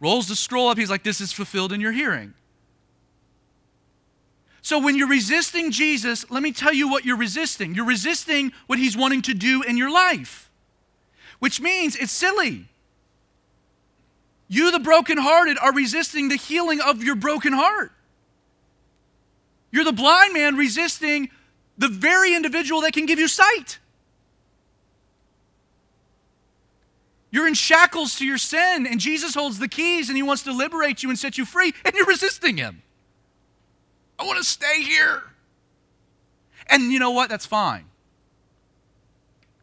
[0.00, 0.78] rolls the scroll up.
[0.78, 2.34] He's like, This is fulfilled in your hearing.
[4.62, 7.74] So when you're resisting Jesus, let me tell you what you're resisting.
[7.74, 10.50] You're resisting what he's wanting to do in your life,
[11.38, 12.66] which means it's silly.
[14.48, 17.92] You, the brokenhearted, are resisting the healing of your broken heart.
[19.70, 21.30] You're the blind man resisting
[21.78, 23.78] the very individual that can give you sight.
[27.30, 30.52] You're in shackles to your sin, and Jesus holds the keys and he wants to
[30.52, 32.82] liberate you and set you free, and you're resisting him.
[34.18, 35.22] I want to stay here.
[36.68, 37.30] And you know what?
[37.30, 37.86] That's fine.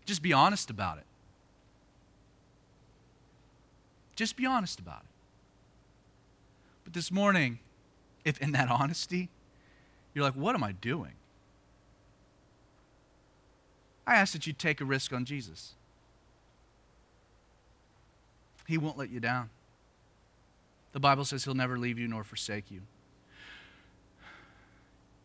[0.06, 1.04] Just be honest about it.
[4.16, 5.10] Just be honest about it.
[6.86, 7.60] But this morning,
[8.26, 9.30] if in that honesty,
[10.14, 11.12] you're like, what am I doing?
[14.08, 15.74] I ask that you take a risk on Jesus.
[18.68, 19.50] He won't let you down.
[20.92, 22.82] The Bible says he'll never leave you nor forsake you.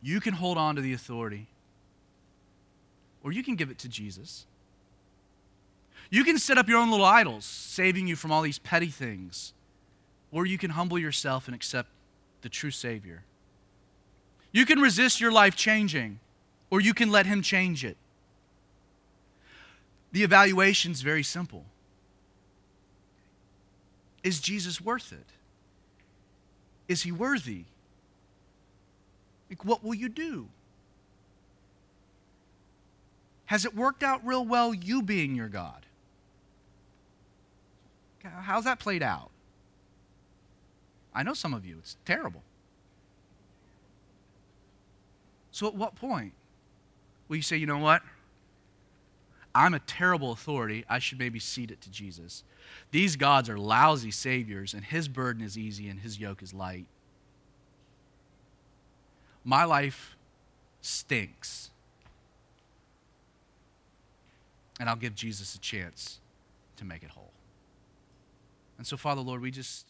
[0.01, 1.49] You can hold on to the authority,
[3.23, 4.47] or you can give it to Jesus.
[6.11, 9.53] You can set up your own little idols, saving you from all these petty things,
[10.31, 11.89] or you can humble yourself and accept
[12.43, 13.23] the true Savior.
[14.53, 16.21] You can resist your life changing,
[16.71, 17.97] or you can let Him change it.
[20.13, 21.65] The evaluation is very simple
[24.23, 25.27] Is Jesus worth it?
[26.89, 27.65] Is he worthy?
[29.51, 30.49] Like, what will you do?
[33.47, 35.85] Has it worked out real well, you being your God?
[38.23, 39.31] How's that played out?
[41.15, 42.43] I know some of you, it's terrible.
[45.51, 46.33] So at what point
[47.29, 48.03] will you say, you know what?
[49.55, 50.85] I'm a terrible authority.
[50.89, 52.43] I should maybe cede it to Jesus.
[52.91, 56.87] These gods are lousy saviors, and his burden is easy and his yoke is light.
[59.45, 60.17] My life
[60.81, 61.71] stinks.
[64.79, 66.21] And I'll give Jesus a chance
[66.77, 67.33] to make it whole.
[68.79, 69.87] And so, Father, Lord, we just